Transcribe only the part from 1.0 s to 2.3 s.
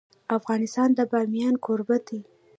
بامیان کوربه دی.